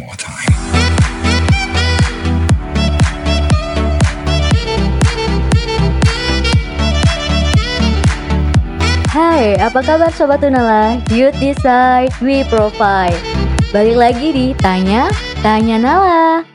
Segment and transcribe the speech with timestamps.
[0.00, 0.16] more.
[9.10, 11.02] Hai, apa kabar Sobat Unala?
[11.10, 13.18] Youth Decide, We Provide
[13.74, 15.10] Balik lagi di Tanya,
[15.42, 16.46] Tanya Nala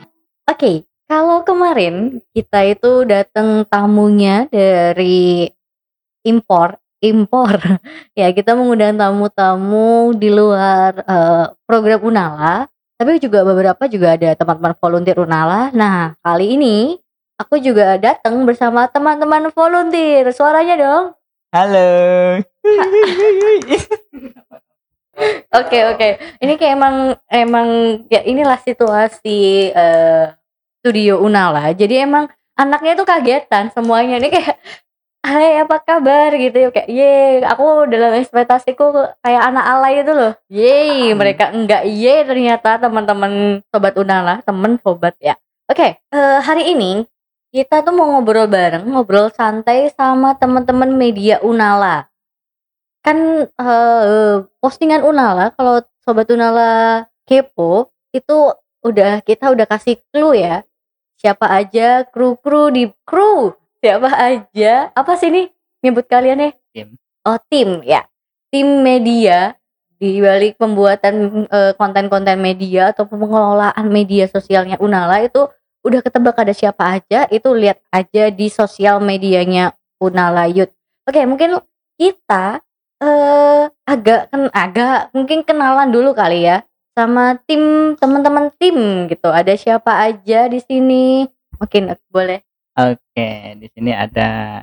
[0.48, 5.50] Oke, kalau kemarin kita itu datang tamunya dari
[6.24, 7.60] impor Impor
[8.18, 14.72] Ya, kita mengundang tamu-tamu di luar eh, program Unala Tapi juga beberapa juga ada teman-teman
[14.80, 16.96] volunteer Unala Nah, kali ini
[17.36, 20.32] aku juga datang bersama teman-teman volunteer.
[20.32, 21.04] Suaranya dong.
[21.52, 21.88] Halo.
[25.48, 26.08] Oke oke,
[26.44, 26.96] ini kayak emang
[27.32, 27.68] emang
[28.12, 30.28] ya inilah situasi eh,
[30.84, 31.72] studio Unala.
[31.72, 34.20] Jadi emang anaknya tuh kagetan semuanya.
[34.20, 34.60] Ini kayak
[35.26, 36.30] Hai apa kabar?
[36.38, 38.94] Gitu ya kayak ye aku dalam ekspektasiku
[39.26, 40.32] kayak anak alay itu loh.
[40.46, 41.82] Ye mereka enggak.
[41.82, 45.34] Ye ternyata teman-teman sobat Unala temen sobat ya.
[45.66, 47.02] Oke eh, hari ini
[47.50, 52.06] kita tuh mau ngobrol bareng ngobrol santai sama teman-teman media Unala.
[53.02, 58.54] Kan eh, postingan Unala kalau sobat Unala kepo itu
[58.86, 60.62] udah kita udah kasih clue ya.
[61.18, 65.42] Siapa aja kru-kru di kru siapa aja apa sih ini
[65.86, 66.88] nyebut kalian ya Tim.
[67.22, 68.02] oh tim ya
[68.50, 69.54] tim media
[69.96, 75.46] di balik pembuatan eh, konten-konten media atau pengelolaan media sosialnya Unala itu
[75.86, 80.74] udah ketebak ada siapa aja itu lihat aja di sosial medianya Unala Youth
[81.06, 81.62] oke mungkin
[81.94, 82.60] kita
[83.00, 89.28] eh agak kan agak mungkin kenalan dulu kali ya sama tim teman-teman tim gitu.
[89.28, 91.28] Ada siapa aja di sini?
[91.60, 92.40] Mungkin boleh.
[92.76, 94.60] Oke, di sini ada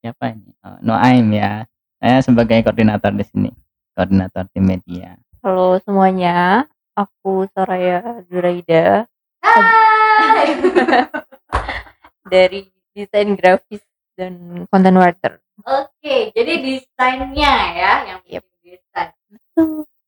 [0.00, 0.48] siapa ini?
[0.64, 1.68] Oh, Noaim ya.
[2.00, 3.52] Saya sebagai koordinator di sini,
[3.92, 5.20] koordinator tim media.
[5.44, 6.64] Halo semuanya,
[6.96, 9.04] aku Soraya Zuraida
[9.44, 10.56] Hai.
[12.32, 12.64] dari
[12.96, 13.84] desain grafis
[14.16, 15.36] dan content writer.
[15.60, 18.44] Oke, jadi desainnya ya yang Yep.
[18.64, 19.12] desain.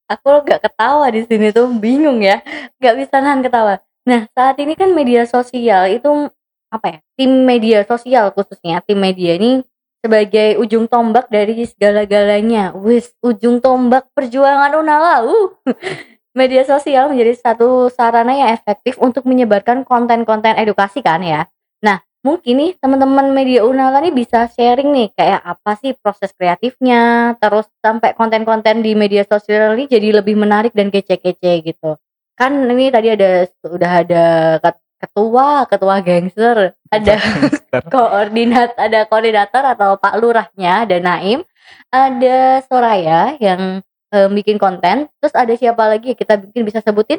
[0.09, 2.41] Aku gak ketawa di sini tuh bingung ya,
[2.81, 3.77] gak bisa nahan ketawa.
[4.09, 6.33] Nah saat ini kan media sosial itu
[6.73, 6.99] apa ya?
[7.21, 9.61] Tim media sosial khususnya tim media ini
[10.03, 12.75] sebagai ujung tombak dari segala-galanya.
[12.75, 15.23] Wis ujung tombak perjuangan Unala.
[15.23, 15.53] Uh.
[16.33, 21.45] Media sosial menjadi satu sarana yang efektif untuk menyebarkan konten-konten edukasi kan ya.
[21.85, 27.37] Nah, mungkin nih teman-teman media Unala nih bisa sharing nih kayak apa sih proses kreatifnya,
[27.37, 32.01] terus sampai konten-konten di media sosial ini jadi lebih menarik dan kece-kece gitu.
[32.33, 34.25] Kan ini tadi ada sudah ada
[35.03, 37.15] ketua, ketua gangster, ada
[37.95, 41.43] koordinat ada koordinator atau Pak Lurahnya, ada Naim,
[41.91, 43.83] ada Soraya yang
[44.13, 47.19] eh, bikin konten, terus ada siapa lagi kita mungkin bisa sebutin?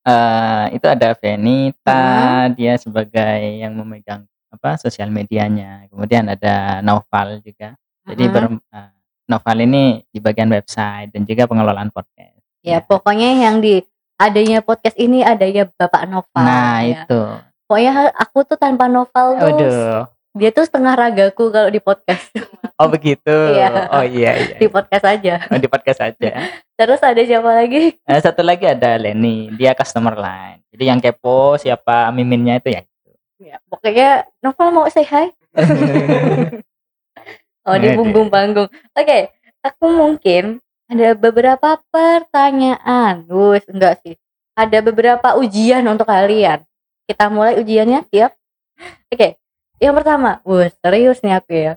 [0.00, 2.56] Eh, itu ada Venita, Hmm.
[2.56, 5.86] dia sebagai yang memegang apa sosial medianya.
[5.92, 7.76] Kemudian ada Noval juga.
[8.08, 8.32] Jadi Mhm.
[8.32, 8.92] ber- eh,
[9.28, 12.40] Noval ini di bagian website dan juga pengelolaan podcast.
[12.64, 13.84] Ya, pokoknya yang di
[14.20, 16.44] adanya podcast ini adanya Bapak Noval.
[16.44, 17.08] Nah, ya.
[17.08, 17.20] itu.
[17.64, 20.04] Pokoknya aku tuh tanpa Noval tuh Aduh.
[20.36, 22.28] dia tuh setengah ragaku kalau di podcast.
[22.76, 23.32] Oh begitu.
[23.56, 23.88] Iya.
[23.88, 24.56] Oh iya iya.
[24.60, 25.34] di podcast aja.
[25.48, 26.30] Oh, di podcast aja.
[26.78, 27.96] Terus ada siapa lagi?
[27.96, 30.60] Eh, satu lagi ada Lenny, dia customer line.
[30.76, 32.82] Jadi yang kepo siapa miminnya itu ya.
[33.40, 35.32] Ya, pokoknya Noval mau say hi.
[37.60, 38.72] Oh, di punggung panggung.
[38.96, 39.30] Oke,
[39.60, 43.22] aku mungkin ada beberapa pertanyaan.
[43.30, 44.18] Wus, enggak sih.
[44.58, 46.66] Ada beberapa ujian untuk kalian.
[47.06, 48.34] Kita mulai ujiannya, siap?
[49.06, 49.38] Oke,
[49.78, 50.42] yang pertama.
[50.42, 51.72] Wus, serius nih aku ya.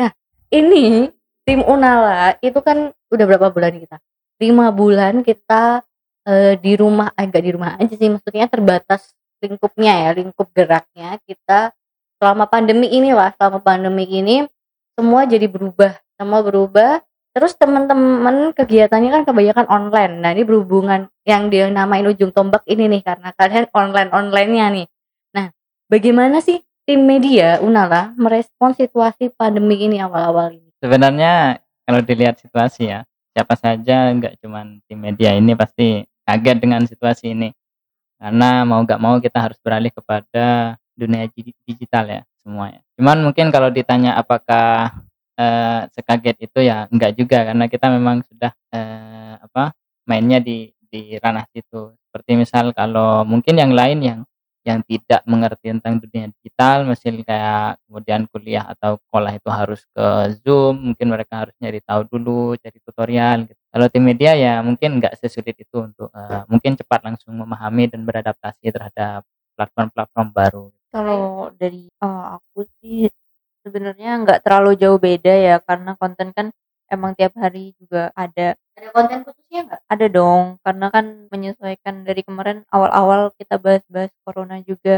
[0.00, 0.10] Nah,
[0.48, 1.12] ini
[1.44, 4.00] tim Unala itu kan udah berapa bulan kita?
[4.40, 5.84] Lima bulan kita
[6.24, 8.08] eh, di rumah, eh, enggak di rumah aja sih.
[8.08, 9.12] Maksudnya terbatas
[9.44, 11.20] lingkupnya ya, lingkup geraknya.
[11.28, 11.76] Kita
[12.16, 14.48] selama pandemi ini lah, selama pandemi ini
[14.96, 17.04] semua jadi berubah semua berubah
[17.36, 22.88] terus teman-teman kegiatannya kan kebanyakan online nah ini berhubungan yang dia namain ujung tombak ini
[22.88, 24.86] nih karena kalian online onlinenya nih
[25.36, 25.52] nah
[25.92, 31.56] bagaimana sih tim media Unala merespon situasi pandemi ini awal-awal ini Sebenarnya
[31.88, 33.00] kalau dilihat situasi ya,
[33.32, 37.48] siapa saja nggak cuman tim media ini pasti kaget dengan situasi ini.
[38.20, 42.80] Karena mau nggak mau kita harus beralih kepada dunia di- digital ya semuanya.
[42.96, 44.92] Cuman mungkin kalau ditanya apakah
[45.36, 49.72] eh, sekaget itu ya enggak juga karena kita memang sudah eh, apa
[50.08, 51.92] mainnya di di ranah situ.
[52.08, 54.20] Seperti misal kalau mungkin yang lain yang
[54.66, 60.06] yang tidak mengerti tentang dunia digital mesin kayak kemudian kuliah atau sekolah itu harus ke
[60.42, 63.62] Zoom mungkin mereka harus nyari tahu dulu cari tutorial gitu.
[63.70, 68.02] kalau tim media ya mungkin nggak sesulit itu untuk uh, mungkin cepat langsung memahami dan
[68.02, 69.22] beradaptasi terhadap
[69.54, 73.06] platform-platform baru Kalau dari uh, aku sih
[73.66, 76.46] sebenarnya nggak terlalu jauh beda ya karena konten kan
[76.86, 79.80] emang tiap hari juga ada Ada konten khususnya nggak?
[79.90, 81.04] ada dong karena kan
[81.34, 84.96] menyesuaikan dari kemarin awal-awal kita bahas-bahas corona juga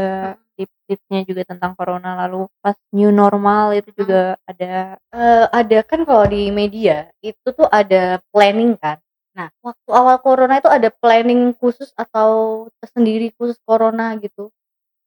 [0.53, 6.25] tips-tipsnya juga tentang corona lalu pas new normal itu juga ada Eh, ada kan kalau
[6.29, 9.01] di media itu tuh ada planning kan.
[9.33, 14.51] Nah, waktu awal corona itu ada planning khusus atau tersendiri khusus corona gitu?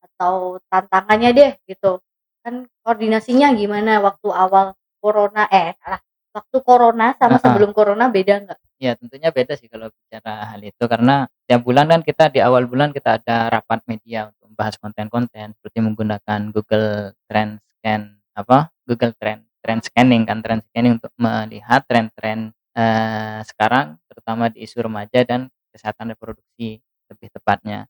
[0.02, 2.00] Atau tantangannya deh gitu?
[2.42, 6.02] Kan koordinasinya gimana waktu awal corona eh salah,
[6.34, 7.42] waktu corona sama Heeh.
[7.46, 8.58] sebelum corona beda nggak?
[8.82, 12.66] Ya tentunya beda sih kalau bicara hal itu karena tiap bulan kan kita di awal
[12.66, 19.14] bulan kita ada rapat media untuk membahas konten-konten seperti menggunakan Google Trend Scan apa Google
[19.14, 25.22] Trend Trend Scanning kan Trend Scanning untuk melihat tren-tren eh, sekarang terutama di isu remaja
[25.22, 27.86] dan kesehatan reproduksi lebih tepatnya.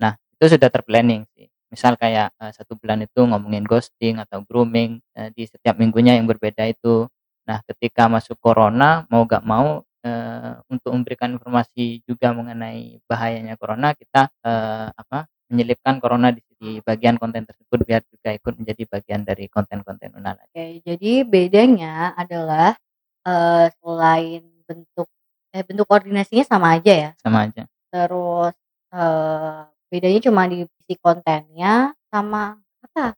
[0.00, 1.49] Nah itu sudah terplanning sih.
[1.70, 6.26] Misal kayak eh, satu bulan itu ngomongin ghosting atau grooming eh, di setiap minggunya yang
[6.26, 7.06] berbeda itu.
[7.46, 13.94] Nah ketika masuk corona mau gak mau eh, untuk memberikan informasi juga mengenai bahayanya corona
[13.94, 19.26] kita eh, apa menyelipkan corona di, di bagian konten tersebut biar juga ikut menjadi bagian
[19.26, 20.46] dari konten-konten Unala.
[20.46, 22.78] Oke, jadi bedanya adalah
[23.26, 25.10] eh, selain bentuk
[25.50, 27.10] eh bentuk koordinasinya sama aja ya.
[27.18, 27.66] sama aja.
[27.90, 28.54] Terus
[28.94, 33.14] eh bedanya cuma di isi kontennya sama apa?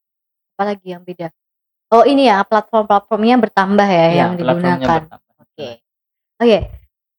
[0.53, 1.33] Apalagi yang beda?
[1.89, 5.09] Oh ini ya platform-platformnya bertambah ya Iya, yang digunakan.
[5.41, 5.81] Oke.
[6.37, 6.59] Oke.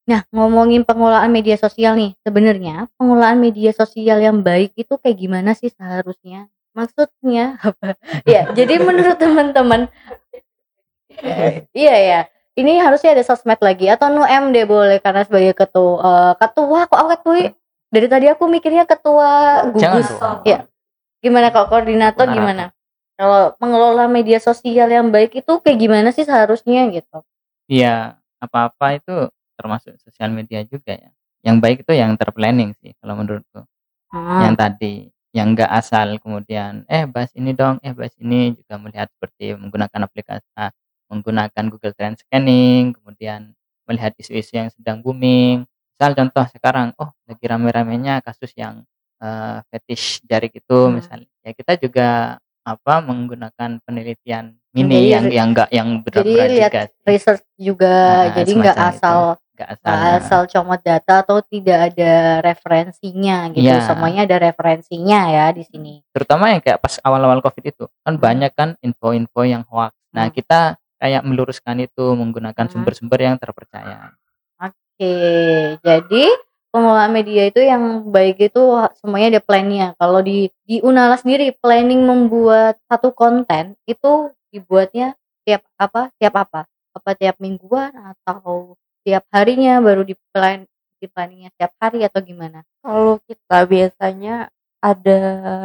[0.05, 5.57] Nah, ngomongin pengelolaan media sosial nih, sebenarnya pengelolaan media sosial yang baik itu kayak gimana
[5.57, 6.45] sih seharusnya?
[6.77, 7.97] Maksudnya apa?
[8.29, 9.89] Ya, jadi menurut teman-teman
[11.73, 12.19] Iya ya.
[12.53, 16.85] Ini harusnya ada sosmed lagi atau nu M deh boleh karena sebagai ketua eh, ketua
[16.85, 17.33] kok awet tuh
[17.93, 20.09] dari tadi aku mikirnya ketua gugus.
[20.41, 20.65] Ya.
[21.21, 22.33] Gimana kalau koordinator Koordinator.
[22.33, 22.65] gimana?
[23.13, 27.21] Kalau mengelola media sosial yang baik itu kayak gimana sih seharusnya gitu?
[27.69, 31.13] Iya, apa-apa itu termasuk sosial media juga ya.
[31.45, 33.61] Yang baik itu yang terplanning sih kalau menurutku.
[34.09, 34.41] Hmm.
[34.41, 34.93] Yang tadi
[35.33, 40.01] yang enggak asal kemudian eh bahas ini dong, eh bahas ini juga melihat seperti menggunakan
[40.09, 40.73] aplikasi ah,
[41.13, 43.53] menggunakan Google Trend Scanning, kemudian
[43.85, 45.69] melihat isu-isu yang sedang booming.
[45.93, 48.81] Misal contoh sekarang, oh lagi rame-ramenya kasus yang
[49.17, 50.99] eh, fetish jari itu Hmm.
[50.99, 51.31] misalnya.
[51.39, 56.47] Ya kita juga apa menggunakan penelitian Jadi mini yang ri- yang enggak yang Jadi benar-benar
[56.49, 56.71] lihat
[57.03, 57.95] research juga,
[58.27, 59.17] Nah, jadi nggak asal
[59.53, 59.85] Enggak asal.
[59.85, 60.17] nggak nah.
[60.17, 62.11] asal comot data atau tidak ada
[62.41, 63.63] referensinya gitu.
[63.63, 63.85] Iya.
[63.85, 65.93] Semuanya ada referensinya ya di sini.
[66.09, 70.33] terutama yang kayak pas awal-awal covid itu kan banyak kan info-info yang hoax nah Hmm.
[70.33, 70.59] kita
[70.97, 72.71] kayak meluruskan itu menggunakan Hmm.
[72.71, 74.11] sumber-sumber yang terpercaya
[75.81, 76.25] jadi
[76.73, 78.61] pengelolaan media itu yang baik itu
[79.01, 79.87] semuanya ada plannya.
[79.97, 85.13] Kalau di di Unala sendiri planning membuat satu konten itu dibuatnya
[85.45, 86.09] tiap apa?
[86.17, 86.65] Tiap apa?
[86.93, 90.63] Apa tiap mingguan atau tiap harinya baru di plan
[90.97, 92.63] di planningnya tiap hari atau gimana?
[92.83, 94.51] kalau kita biasanya
[94.83, 95.19] ada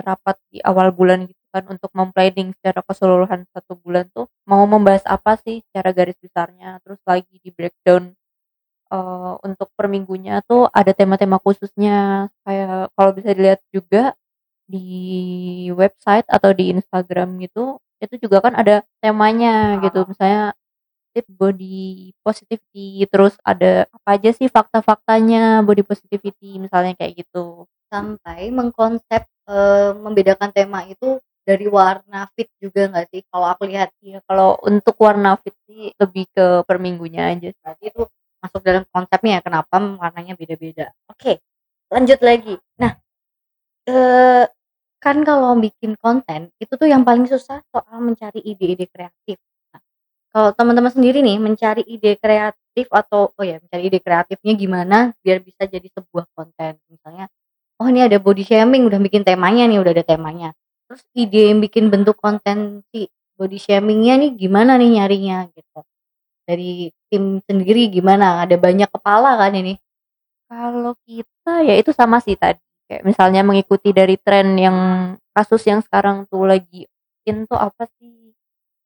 [0.07, 5.03] rapat di awal bulan gitu kan untuk memplanning secara keseluruhan satu bulan tuh mau membahas
[5.11, 8.15] apa sih secara garis besarnya terus lagi di breakdown
[8.93, 12.29] eh, untuk per minggunya tuh ada tema-tema khususnya.
[12.45, 14.15] Kayak kalau bisa dilihat juga
[14.69, 14.89] di
[15.73, 20.07] website atau di Instagram gitu itu juga kan ada temanya gitu.
[20.09, 20.55] Misalnya
[21.17, 27.67] tip body positivity terus ada apa aja sih fakta-faktanya body positivity misalnya kayak gitu.
[27.91, 31.19] Sampai mengkonsep eh, membedakan tema itu
[31.49, 33.23] dari warna fit juga nggak sih?
[33.33, 33.89] Kalau aku lihat.
[34.05, 37.49] Ya kalau untuk warna fit sih lebih ke per minggunya aja.
[37.49, 37.61] Sih.
[37.65, 38.03] Berarti itu
[38.43, 40.93] masuk dalam konsepnya ya, kenapa warnanya beda-beda.
[41.11, 41.43] Oke,
[41.93, 42.55] lanjut lagi.
[42.81, 42.93] Nah,
[43.89, 44.45] eh,
[45.03, 49.39] kan kalau bikin konten itu tuh yang paling susah soal mencari ide-ide kreatif.
[49.75, 49.83] Nah,
[50.35, 55.41] kalau teman-teman sendiri nih mencari ide kreatif atau oh ya mencari ide kreatifnya gimana biar
[55.45, 56.79] bisa jadi sebuah konten.
[56.91, 57.27] Misalnya,
[57.83, 60.51] oh ini ada body shaming udah bikin temanya nih udah ada temanya.
[60.91, 65.81] Terus ide yang bikin bentuk konten si body shamingnya nih gimana nih nyarinya gitu
[66.49, 68.49] dari tim sendiri gimana?
[68.49, 69.77] Ada banyak kepala kan ini?
[70.49, 72.59] kalau kita ya itu sama sih tadi.
[72.89, 74.79] Kayak misalnya mengikuti dari tren yang
[75.37, 76.89] kasus yang sekarang tuh lagi
[77.29, 78.33] in tuh apa sih?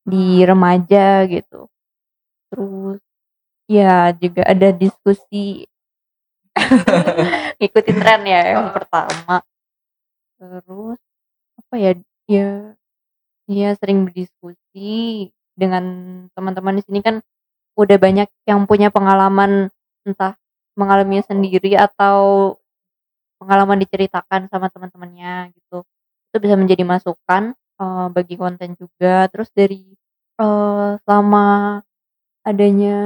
[0.03, 1.71] Di remaja gitu.
[2.51, 2.99] Terus
[3.71, 5.63] ya juga ada diskusi.
[7.63, 9.39] Ngikuti tren ya yang pertama.
[10.35, 10.99] Terus
[11.63, 11.91] apa ya,
[12.27, 12.75] ya
[13.47, 15.83] ya sering berdiskusi dengan
[16.35, 17.23] teman-teman di sini kan
[17.79, 19.69] udah banyak yang punya pengalaman
[20.07, 20.35] entah
[20.77, 22.55] mengalaminya sendiri atau
[23.41, 25.83] pengalaman diceritakan sama teman-temannya gitu.
[26.33, 29.27] Itu bisa menjadi masukan, eee, bagi konten juga.
[29.33, 29.95] Terus dari,
[30.41, 31.79] eee, selama
[32.47, 32.97] adanya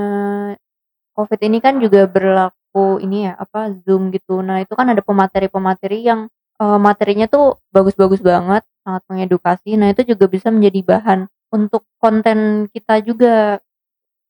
[1.17, 4.39] Covid ini kan juga berlaku ini ya, apa, Zoom gitu.
[4.45, 6.29] Nah, itu kan ada pemateri-pemateri yang,
[6.61, 9.75] eee, materinya tuh bagus-bagus banget, sangat mengedukasi.
[9.79, 11.19] Nah, itu juga bisa menjadi bahan
[11.53, 13.59] untuk konten kita juga.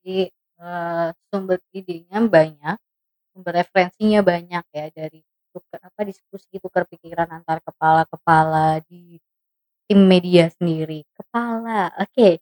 [0.07, 2.79] Jadi, eee, sumber idenya banyak,
[3.35, 5.19] sumber referensinya banyak ya dari
[5.51, 9.19] tukar apa, diskusi, tukar pikiran antar kepala-kepala di
[9.83, 11.03] tim media sendiri.
[11.11, 12.39] Kepala, oke.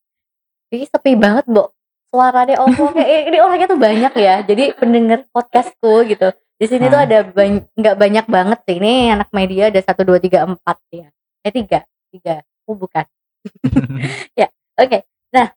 [0.70, 1.74] Jadi sepi banget, Mbok.
[2.14, 6.30] Suaranya omongnya i ini orangnya tuh banyak ya, jadi pendengar podcast-ku gitu.
[6.62, 7.10] Di sini tuh Heeh.
[7.10, 11.10] ada bany nggak banyak banget sih, ini anak media ada 1, 2, 3, 4 ya.
[11.42, 11.82] Eh 3
[12.14, 13.10] 3, oh bukan.
[14.40, 15.02] Ya, oke.
[15.34, 15.50] Nah,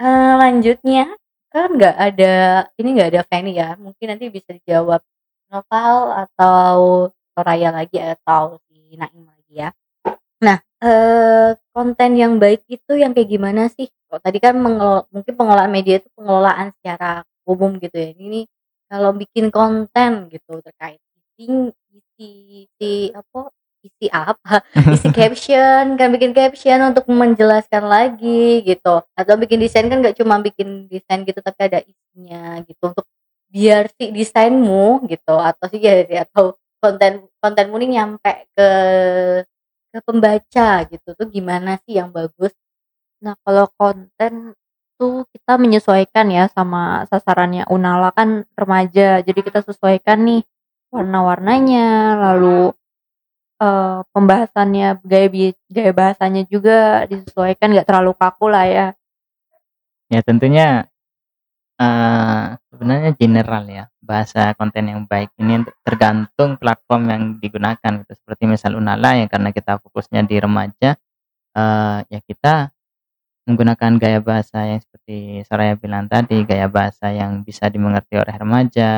[0.00, 1.10] eee, lanjutnya
[1.52, 2.32] kan nggak ada
[2.80, 5.02] ini nggak ada Feni ya, mungkin nanti bisa dijawab
[5.50, 6.78] Noval atau
[7.34, 9.68] Soraya lagi atau si Naim lagi ya.
[10.44, 13.88] Nah, eee, konten yang baik itu yang kayak gimana sih?
[14.10, 18.10] Kalau tadi kan mengelo mungkin pengelolaan media itu pengelolaan secara umum gitu ya.
[18.16, 18.40] Ini
[18.90, 21.00] kalau bikin konten gitu terkait
[21.38, 22.28] isi isi
[22.68, 23.50] isi apa,
[23.84, 24.62] isi apa,
[24.96, 30.40] isi caption, kan bikin caption untuk menjelaskan lagi gitu, atau bikin desain kan nggak cuma
[30.44, 33.06] bikin desain gitu tapi ada isinya gitu, untuk
[33.50, 35.34] biar si desainmu gitu.
[35.40, 38.68] Atau si ya atau konten kontenmu nih nyampe ke
[39.90, 41.08] ke pembaca gitu.
[41.18, 42.54] Tuh gimana sih yang bagus?
[43.24, 44.54] Nah, kalau konten
[45.00, 47.66] tuh kita menyesuaikan ya sama sasarannya.
[47.72, 48.12] Unala.
[48.16, 50.42] Kan remaja, jadi kita sesuaikan nih
[50.94, 52.72] warna-warnanya, lalu,
[53.60, 55.28] eee, pembahasannya, gaya
[55.70, 58.88] gaya bahasanya juga disesuaikan, nggak terlalu kaku lah ya.
[60.10, 60.90] Ya tentunya,
[61.80, 68.12] eee, sebenarnya general ya, bahasa konten yang baik ini tergantung platform yang digunakan gitu.
[68.18, 70.96] Seperti misal Unala yang karena kita fokusnya di remaja,
[71.56, 72.54] eee, ya kita
[73.48, 78.92] menggunakan gaya bahasa yang seperti Soraya bilang tadi, gaya bahasa yang bisa dimengerti oleh remaja.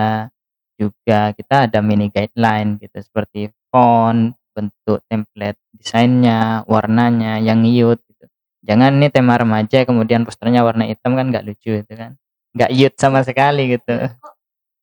[0.81, 8.25] Juga kita ada mini guideline gitu, seperti font, bentuk template desainnya, warnanya yang ngiyut gitu.
[8.63, 12.15] Jangan nih tema remaja kemudian posternya warna hitam kan nggak lucu itu kan,
[12.55, 13.97] nggak yut sama sekali gitu.
[14.23, 14.35] Kok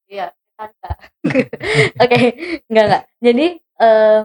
[0.10, 0.98] iya, Kak.
[2.04, 2.20] Oke,
[2.68, 3.04] enggak enggak.
[3.24, 4.20] Jadi, eee,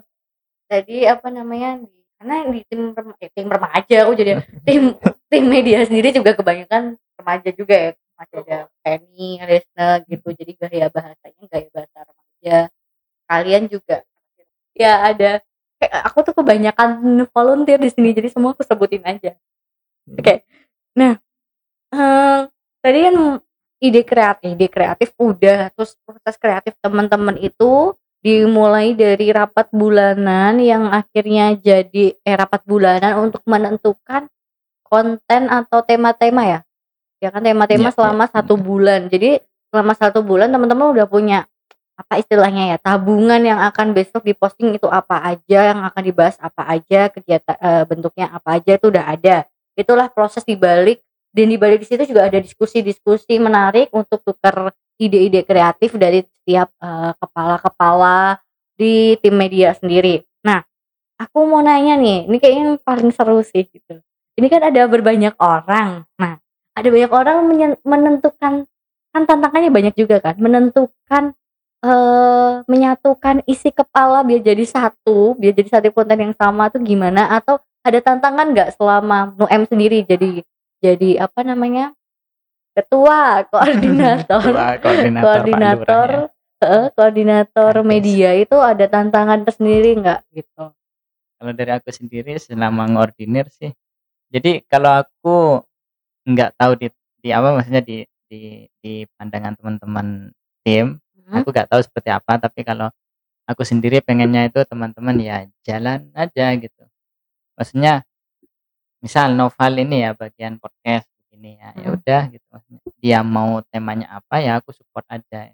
[0.67, 1.71] tadi apa namanya,
[2.19, 4.33] karena di tim rem eh, tim remaja kok jadi
[4.67, 4.83] tim
[5.31, 10.87] tim media sendiri juga kebanyakan remaja juga ya, masih ada Feni, Resna gitu, jadi gaya
[10.91, 12.57] bahasanya gaya bahasa remaja.
[13.25, 13.97] Kalian juga
[14.75, 15.41] ya ada
[15.81, 19.35] kayak aku tuh kebanyakan volunteer di sini, jadi semua aku sebutin aja.
[20.11, 20.45] Oke.
[20.99, 21.19] Nah,
[21.95, 22.39] eee,
[22.83, 23.17] tadi kan
[23.83, 30.89] ide kreatif ide kreatif udah, terus proses kreatif teman-teman itu dimulai dari rapat bulanan yang
[30.89, 34.33] akhirnya jadi eh, rapat bulanan untuk menentukan
[34.85, 36.61] konten atau tema-tema ya?
[37.21, 38.63] Ya kan tema-tema iya, selama 1 mhm.
[38.65, 39.01] bulan.
[39.13, 41.45] Jadi selama 1 bulan teman-teman udah punya
[41.95, 46.67] apa istilahnya ya, tabungan yang akan besok diposting itu apa aja, yang akan dibahas apa
[46.67, 49.37] aja, kegiatan eee, bentuknya apa aja itu udah ada.
[49.79, 54.75] Itulah proses di balik dan di balik di situ juga ada diskusi-diskusi menarik untuk tukar
[54.99, 58.39] ide-ide kreatif dari setiap, eee, kepala-kepala
[58.75, 60.23] di tim media sendiri.
[60.43, 60.63] Nah,
[61.19, 64.03] aku mau nanya nih, ini kayaknya paling seru sih gitu.
[64.35, 66.07] Ini kan ada berbanyak orang.
[66.19, 66.35] Nah,
[66.75, 67.37] ada banyak orang
[67.87, 68.67] menentukan
[69.15, 71.39] kan tantangannya banyak juga kan, menentukan,
[71.85, 77.29] eee, menyatukan isi kepala biar jadi satu, biar jadi satu konten yang sama tuh gimana?
[77.29, 80.41] Atau ada tantangan nggak selama Nuem sendiri jadi
[80.81, 81.93] jadi apa namanya,
[82.73, 84.41] ketua, koordinator.
[84.41, 86.11] Ketua, koordinator, koordinator
[86.65, 90.21] heeh, koordinator media itu ada tantangan tersendiri nggak?
[90.33, 90.65] Gitu?
[91.37, 93.73] Kalau dari aku sendiri selama ngordinir sih,
[94.33, 95.61] jadi kalau aku
[96.25, 96.89] nggak tahu di
[97.21, 100.33] di apa, maksudnya di di di pandangan teman-teman
[100.65, 101.41] tim, Mhm.
[101.43, 102.89] aku nggak tahu seperti apa, tapi kalau
[103.49, 106.83] aku sendiri pengennya itu teman-teman ya jalan aja gitu.
[107.59, 108.03] Maksudnya
[109.05, 111.97] misal Noval ini ya bagian podcast begini ya, ya Mhm.
[112.01, 112.81] udah gitu maksudnya.
[113.01, 115.53] Dia mau temanya apa ya aku support aja.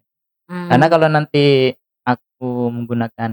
[0.50, 0.92] Karena Mmm.
[0.92, 1.74] kalau nanti
[2.06, 3.30] aku menggunakan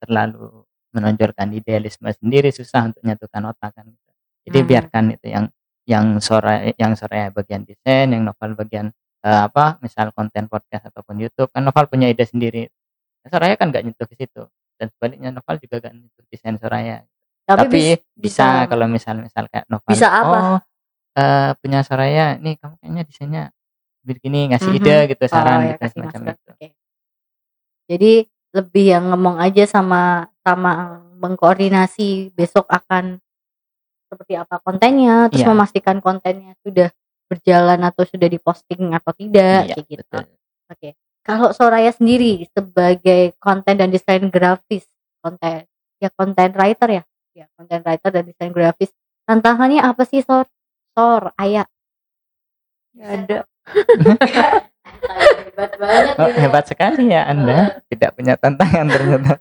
[0.00, 4.10] terlalu menonjolkan idealisme sendiri susah untuk nyatukan otak kan gitu.
[4.48, 4.68] Jadi Mmm.
[4.68, 5.46] biarkan itu yang
[5.88, 11.18] yang Soraya yang Soraya bagian desain, yang Noval bagian, eee, apa, misal konten podcast ataupun
[11.18, 12.66] YouTube, kan Noval punya ide sendiri.
[13.28, 14.46] Soraya kan nggak nyentuh ke situ,
[14.78, 17.02] dan sebaliknya Noval juga nggak nyentuh desain Soraya.
[17.44, 18.68] Tapi, tapi bis- bisa, bisa.
[18.68, 20.38] kalau misal misal kayak novel Bisa apa?
[20.38, 20.58] oh
[21.16, 23.42] eh, punya Soraya nih kamu kayaknya desainnya
[24.04, 24.78] begini ngasih Mhm.
[24.78, 26.34] ide gitu Oh, saran ya, gitu kasih semacam masukan.
[26.36, 26.68] itu Oke.
[27.88, 28.12] Jadi
[28.52, 30.02] lebih yang ngomong aja sama
[30.44, 33.18] sama mengkoordinasi besok akan
[34.08, 35.50] seperti apa kontennya, terus Iya.
[35.52, 36.88] memastikan kontennya sudah
[37.28, 40.18] berjalan atau sudah diposting atau tidak Iya, kayak gitu.
[40.72, 40.88] Oke.
[41.22, 44.88] Kalau Soraya sendiri sebagai konten dan desain grafis,
[45.20, 45.68] konten
[46.00, 47.02] ya konten writer ya,
[47.36, 48.88] ya konten writer dan desain grafis,
[49.28, 50.48] tantangannya apa sih Sor?
[50.96, 51.68] Sor, Ayah.
[52.96, 53.38] Nggak ada
[55.44, 59.32] hebat banget Oh, hebat sekali ya Anda tidak punya tantangan ternyata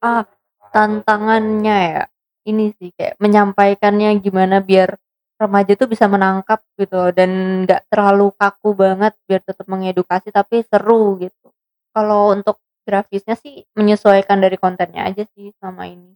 [0.00, 0.24] ah
[0.72, 2.02] tantangannya ya
[2.48, 4.96] ini sih kayak menyampaikannya gimana biar
[5.40, 11.16] remaja tuh bisa menangkap gitu dan nggak terlalu kaku banget biar tetap mengedukasi tapi seru
[11.16, 11.48] gitu
[11.96, 16.12] kalau untuk grafisnya sih menyesuaikan dari kontennya aja sih sama ini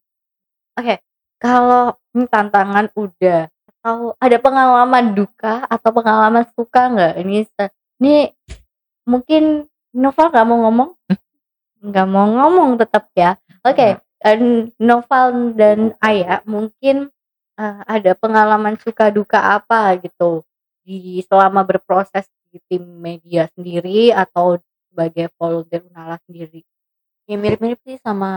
[1.39, 3.47] Kalau ini tantangan udah
[3.85, 7.15] atau ada pengalaman duka atau pengalaman suka nggak?
[7.21, 7.37] Ini
[8.01, 8.15] ini
[9.05, 10.91] mungkin Noval nggak mau ngomong?
[11.85, 13.39] Nggak mau ngomong tetap ya.
[13.63, 14.39] Oke, eh,
[14.83, 17.14] Noval dan Ayah mungkin
[17.59, 20.43] eh, ada pengalaman suka duka apa gitu
[20.85, 24.61] di selama berproses di tim media sendiri atau
[24.93, 26.63] sebagai volunteer Unala sendiri.
[27.25, 28.31] ya mirip-mirip sih sama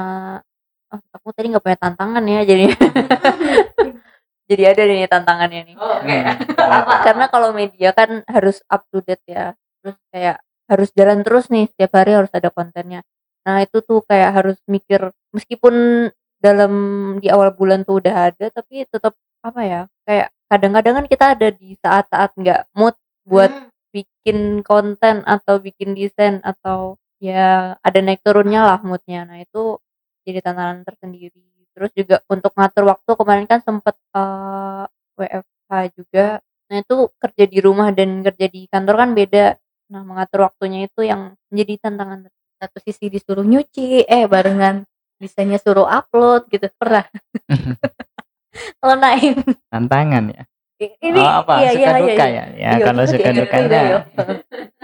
[0.90, 2.66] oh, aku tadi nggak punya tantangan ya jadi
[4.50, 5.76] jadi ada nih tantangannya nih.
[7.08, 11.68] Karena kalau media kan harus up to date ya terus kayak harus jalan terus nih
[11.68, 13.04] setiap hari harus ada kontennya.
[13.44, 16.08] Nah itu tuh kayak harus mikir meskipun
[16.38, 16.74] dalam
[17.18, 21.48] di awal bulan tuh udah ada tapi tetap apa ya kayak kadang-kadang kan kita ada
[21.52, 22.96] di saat-saat nggak mood
[23.28, 23.52] buat
[23.92, 29.26] bikin konten atau bikin desain atau ya ada naik turunnya lah moodnya.
[29.28, 29.82] Nah itu
[30.24, 31.44] jadi tantangan tersendiri.
[31.74, 34.86] Terus juga untuk ngatur waktu kemarin kan sempet eh,
[35.18, 36.28] WFH juga.
[36.68, 39.46] Nah itu kerja di rumah dan kerja di kantor kan beda.
[39.94, 42.30] Nah mengatur waktunya itu yang menjadi tantangan.
[42.58, 44.82] Satu sisi disuruh nyuci eh barengan
[45.18, 47.06] desainnya suruh upload gitu pernah.
[48.80, 49.38] Kalau Naim
[49.70, 50.44] tantangan ya?
[50.78, 51.54] Ini oh, apa?
[51.58, 52.46] iya, suka iya, duka iya, ya?
[52.54, 53.98] Ya Iya, kalau itu suka diedit dukanya juga ya.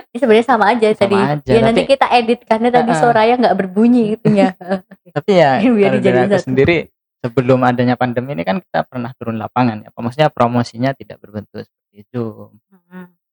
[0.04, 1.18] ini sebenarnya sama aja Sama tadi.
[1.22, 3.02] aja, ya nanti tapi- kita edit karena tadi Heeh.
[3.02, 4.50] Soraya nggak berbunyi gitu ya
[5.18, 6.46] tapi ya Biar dari aku satu.
[6.50, 6.78] sendiri
[7.22, 9.90] sebelum adanya pandemi ini kan kita pernah turun lapangan ya.
[9.94, 12.24] Maksudnya promosinya tidak berbentuk seperti itu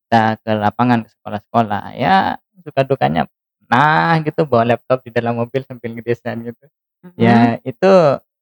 [0.04, 1.82] kita ke lapangan ke sekolah-sekolah.
[1.96, 3.24] Ya suka dukanya
[3.72, 6.64] nah gitu bawa laptop di dalam mobil sambil ngedesain gitu
[7.16, 7.92] ya itu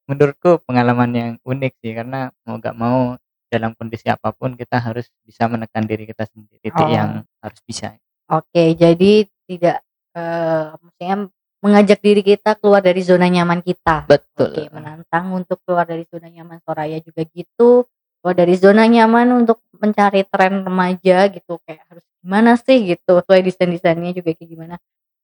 [0.09, 3.15] menurutku pengalaman yang unik sih karena mau gak mau
[3.49, 6.89] dalam kondisi apa pun kita harus bisa menekan diri kita sendiri titik Oh.
[6.89, 7.97] yang harus bisa
[8.29, 9.13] oke jadi
[9.47, 9.79] tidak
[10.13, 11.17] eh, maksudnya
[11.59, 16.31] mengajak diri kita keluar dari zona nyaman kita betul Oke, menantang untuk keluar dari zona
[16.31, 17.83] nyaman Soraya juga gitu.
[18.23, 21.59] Keluar dari zona nyaman untuk mencari tren remaja gitu.
[21.67, 23.19] Kayak harus gimana sih gitu.
[23.23, 24.75] Sesuai desain-desainnya juga kayak gimana.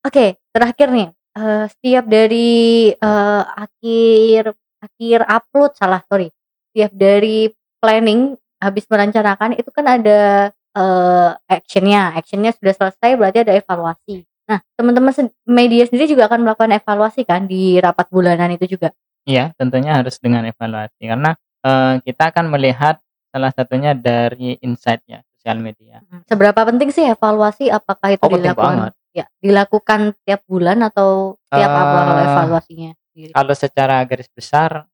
[0.03, 1.09] Oke, terakhir nih.
[1.35, 6.29] Eh, setiap dari eh, akhir akhir upload salah sorry.
[6.71, 10.21] Setiap dari planning habis merencanakan itu kan ada
[10.51, 12.15] eh, actionnya.
[12.17, 14.25] Actionnya sudah selesai berarti ada evaluasi.
[14.45, 18.93] Nah, teman-teman sen- media sendiri juga akan melakukan evaluasi kan di rapat bulanan itu juga.
[19.25, 21.33] Iya, tentunya harus dengan evaluasi karena
[21.65, 23.01] eh, kita akan melihat
[23.33, 26.01] salah satunya dari insight ya sosial media.
[26.29, 27.73] Seberapa penting sih evaluasi?
[27.73, 28.77] Apakah itu Oh, penting dilakukan?
[28.79, 28.93] banget.
[29.15, 33.31] Ya, dilakukan tiap bulan atau tiap apa kalau Eh, evaluasinya sendiri?
[33.31, 34.91] Kalau secara garis besar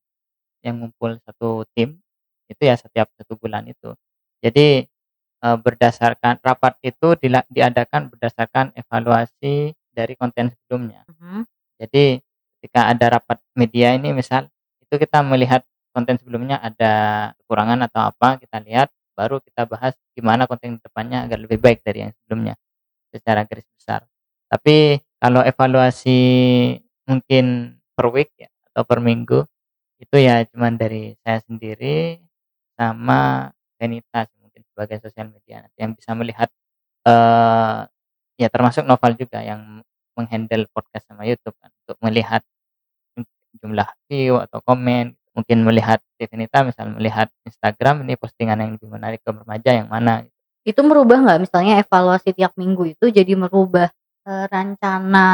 [0.61, 1.97] yang ngumpul satu tim
[2.45, 3.97] itu ya setiap satu bulan itu.
[4.45, 4.85] Jadi
[5.41, 7.17] eh, berdasarkan rapat itu
[7.49, 11.01] diadakan berdasarkan evaluasi dari konten sebelumnya.
[11.09, 11.41] Mhm.
[11.81, 12.21] Jadi
[12.61, 14.45] ketika ada rapat media ini misal
[14.85, 15.65] itu kita melihat
[15.97, 16.93] konten sebelumnya ada
[17.41, 22.05] kekurangan atau apa kita lihat baru kita bahas gimana konten depannya agar lebih baik dari
[22.05, 22.53] yang sebelumnya
[23.11, 24.07] secara garis besar.
[24.51, 26.19] Tapi kalau evaluasi
[27.07, 29.47] mungkin per week ya atau per minggu
[30.01, 32.19] itu ya cuman dari saya sendiri
[32.75, 33.47] sama
[33.79, 35.63] Benita sih mungkin sebagai sosial media.
[35.79, 36.49] Yang bisa melihat
[37.07, 37.79] eh
[38.35, 39.79] ya termasuk novel juga yang
[40.17, 42.43] menghandle podcast sama YouTube kan untuk melihat
[43.63, 45.15] jumlah view atau komen.
[45.31, 50.27] Mungkin melihat Devinita misal melihat Instagram ini postingan yang lebih menarik ke remaja yang mana
[50.67, 51.39] Itu merubah nggak?
[51.47, 53.89] Misalnya evaluasi tiap minggu itu jadi merubah
[54.27, 55.27] eh, rencana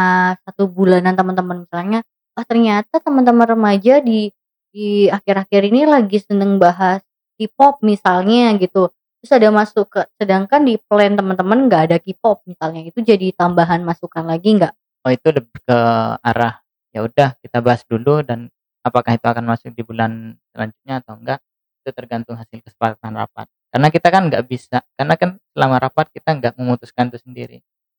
[0.45, 1.99] satu bulanan teman-teman misalnya
[2.37, 4.29] ah ternyata teman-teman remaja di
[4.69, 7.01] di akhir-akhir ini lagi seneng bahas
[7.37, 8.89] K-pop misalnya gitu.
[9.21, 13.81] Terus ada masuk ke sedangkan di plan teman-teman nggak ada K-pop misalnya itu jadi tambahan
[13.81, 14.73] masukan lagi nggak?
[15.07, 15.79] oh itu lebih ke
[16.19, 16.59] arah
[16.91, 18.51] ya udah kita bahas dulu dan
[18.83, 21.39] apakah itu akan masuk di bulan selanjutnya atau enggak
[21.83, 26.29] itu tergantung hasil kesepakatan rapat karena kita kan nggak bisa karena kan selama rapat kita
[26.35, 27.57] nggak memutuskan itu sendiri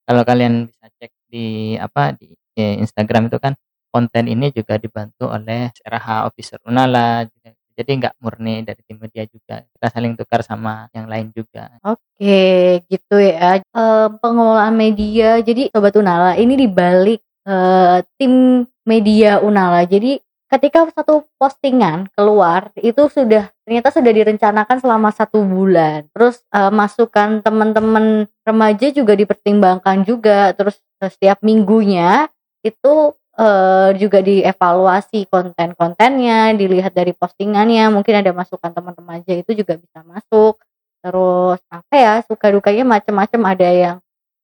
[0.09, 3.53] kalau kalian bisa cek di apa di, di Instagram itu kan
[3.93, 7.53] konten ini juga dibantu oleh RH Officer Unala juga.
[7.79, 11.71] jadi nggak murni dari tim media juga kita saling tukar sama yang lain juga
[12.19, 13.63] Oke, gitu ya.
[13.63, 15.39] Eh, pengelolaan media.
[15.39, 19.87] Jadi Sobat Unala ini dibalik eh, tim media Unala.
[19.87, 20.19] Jadi
[20.49, 26.09] ketika satu postingan keluar itu sudah ternyata sudah direncanakan selama satu bulan.
[26.13, 30.57] Terus eh, masukan teman-teman remaja juga dipertimbangkan juga.
[30.57, 32.33] Terus eh, setiap minggunya
[32.65, 37.93] itu eh, juga dievaluasi konten-kontennya, dilihat dari postingannya.
[37.93, 40.57] Mungkin ada masukan teman remaja itu juga bisa masuk
[40.99, 43.97] terus apa ya suka dukanya macam-macam ada yang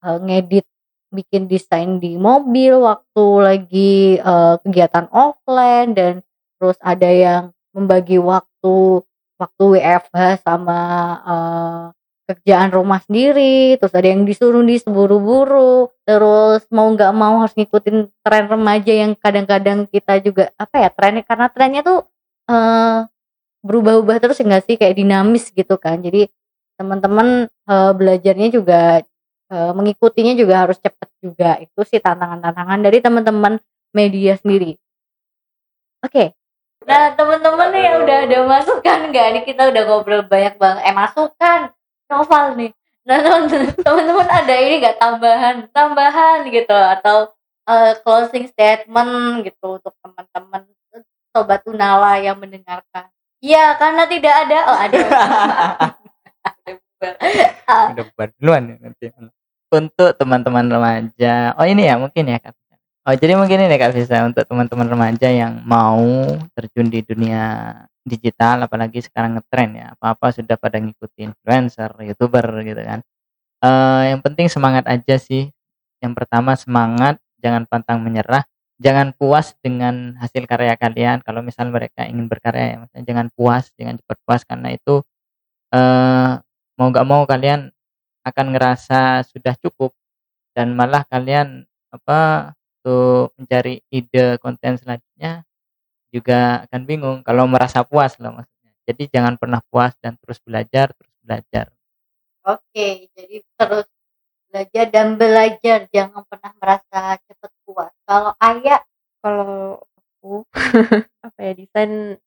[0.06, 0.66] eh, ngedit
[1.14, 6.12] bikin desain di mobil waktu lagi eh, kegiatan offline dan
[6.58, 9.06] terus ada yang membagi waktu
[9.38, 10.80] waktu WFH sama
[11.22, 11.84] eh,
[12.24, 18.10] kerjaan rumah sendiri terus ada yang disuruh di seburu-buru terus mau nggak mau harus ngikutin
[18.24, 22.00] tren remaja yang kadang-kadang kita juga apa ya trennya karena trennya tuh
[22.50, 23.06] eh
[23.64, 26.04] berubah-ubah terus enggak sih kayak dinamis gitu kan.
[26.04, 26.28] Jadi
[26.76, 29.00] teman-teman eh, belajarnya juga
[29.54, 31.62] eh, mengikutinya juga harus cepat juga.
[31.62, 33.62] Itu sih tantangan-tantangan dari teman-teman
[33.94, 34.74] media sendiri.
[36.02, 36.34] Oke.
[36.84, 39.26] Nah teman-teman nih yang udah ada masukan nggak?
[39.32, 40.82] Nih kita udah ngobrol banyak banget.
[40.90, 41.60] Eh masukan.
[42.10, 42.70] Novel nih.
[43.06, 44.96] Nah teman- teman-teman ada ini nggak?
[45.00, 46.74] Tambahan tambahan gitu.
[46.76, 47.32] Atau
[47.70, 50.68] eh, closing statement gitu untuk teman-teman
[51.34, 53.10] sobat Unala yang mendengarkan.
[53.44, 54.58] Iya, karena tidak ada.
[54.70, 54.98] Oh, ada.
[57.68, 59.12] Ah, udah buat duluan ya nanti
[59.74, 61.52] untuk teman-teman remaja.
[61.58, 62.54] Oh ini ya mungkin ya kak
[63.04, 66.00] oh jadi mungkin ini kak Fisa untuk teman-teman remaja yang mau
[66.56, 69.86] terjun di dunia digital apalagi sekarang ngetren ya.
[69.96, 73.00] Apa-apa sudah pada ngikutin influencer youtuber gitu kan.
[73.64, 75.52] Eh yang penting semangat aja sih.
[76.00, 77.20] Yang pertama semangat.
[77.44, 78.44] Jangan pantang menyerah.
[78.80, 81.20] Jangan puas dengan hasil karya kalian.
[81.24, 84.42] Kalau misal mereka ingin berkarya ya jangan puas jangan cepat puas.
[84.48, 85.04] Karena itu
[85.72, 86.32] eh
[86.76, 87.73] mau nggak mau kalian
[88.24, 89.92] akan ngerasa sudah cukup
[90.56, 92.52] dan malah kalian apa
[92.84, 95.44] untuk mencari ide konten selanjutnya
[96.14, 98.72] juga akan bingung kalau merasa puas loh maksudnya.
[98.84, 101.66] Jadi jangan pernah puas dan terus belajar terus belajar.
[102.44, 103.88] Oke, jadi terus
[104.52, 107.92] belajar dan belajar, jangan pernah merasa cepat puas.
[108.04, 108.80] Kalau ayah,
[109.24, 110.44] kalau aku
[111.26, 112.20] apa ya desain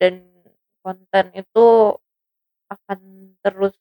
[0.00, 0.14] dan
[0.80, 1.66] konten itu
[2.70, 3.00] akan
[3.42, 3.74] terus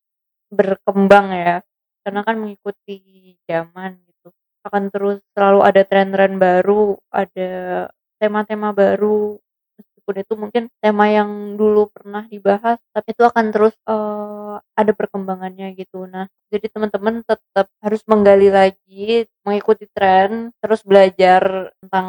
[0.51, 1.55] berkembang ya.
[2.03, 2.97] Karena kan mengikuti
[3.45, 4.29] zaman gitu.
[4.65, 7.51] Akan terus selalu ada tren-tren baru ada
[8.19, 9.37] tema-tema baru.
[9.79, 15.71] Meskipun itu mungkin tema yang dulu pernah dibahas tapi itu akan terus eh, ada perkembangannya
[15.77, 16.09] gitu.
[16.09, 22.07] Nah jadi teman-teman tetap harus menggali lagi mengikuti tren terus belajar tentang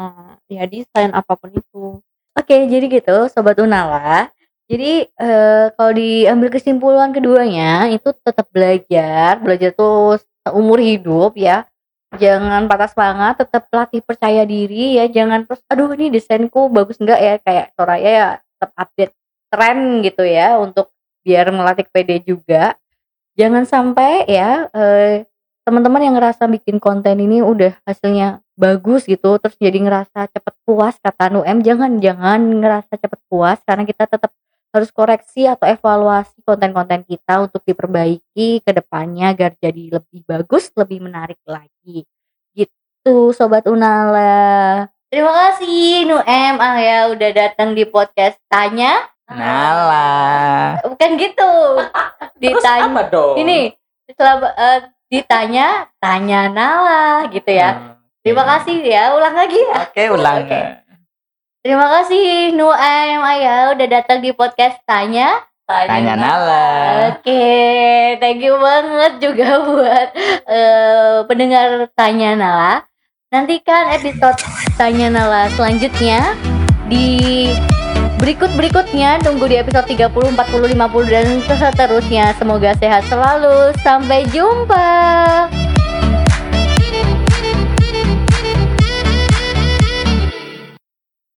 [0.49, 2.01] ya desain apa pun itu.
[2.31, 4.31] Oke jadi gitu, sobat Unala.
[4.71, 10.15] Jadi eh, kalau diambil kesimpulan keduanya itu tetap belajar, belajar tuh
[10.47, 11.67] seumur hidup ya.
[12.15, 15.11] Jangan patah semangat, tetap latih percaya diri ya.
[15.11, 19.13] Jangan terus, aduh ini desainku bagus enggak ya kayak Soraya ya tetap update
[19.51, 20.87] tren gitu ya untuk
[21.27, 22.79] biar melatih PD juga.
[23.35, 25.27] Jangan sampai ya eh,
[25.67, 30.97] teman-teman yang ngerasa bikin konten ini udah hasilnya bagus gitu terus jadi ngerasa cepet puas
[30.97, 34.33] kata Nuem jangan jangan ngerasa cepet puas karena kita tetap
[34.71, 41.03] harus koreksi atau evaluasi konten-konten kita untuk diperbaiki ke depannya agar jadi lebih bagus, lebih
[41.03, 42.07] menarik lagi.
[42.55, 44.87] Gitu Sobat Unala.
[45.11, 49.11] Terima kasih Nuem ah ya udah datang di podcast Tanya.
[49.31, 51.51] Nala Bukan gitu.
[52.41, 53.75] Ditanya dong ini
[54.11, 54.79] selama eh,
[55.11, 57.99] ditanya tanya Nala gitu ya.
[58.21, 59.77] Terima kasih ya, ulang lagi ya.
[59.87, 60.61] oke ulang Oke.
[61.61, 65.45] Terima kasih Nuaim Ayah udah datang di podcast Tanya.
[65.69, 66.65] tanya Nala
[67.13, 70.09] Oke, thank you banget juga buat
[70.49, 72.73] eh, pendengar Tanya Nala.
[73.29, 74.41] Nantikan episode
[74.73, 76.33] Tanya Nala selanjutnya
[76.89, 77.53] di
[78.17, 79.21] berikut-berikutnya.
[79.21, 82.33] Tunggu di episode 30, 40, 50 dan seterusnya.
[82.41, 83.69] Semoga sehat selalu.
[83.85, 85.45] Sampai jumpa.